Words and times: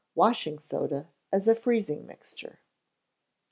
Washing 0.15 0.57
Soda 0.57 1.09
as 1.31 1.47
a 1.47 1.53
Freezing 1.53 2.07
Mixture. 2.07 2.61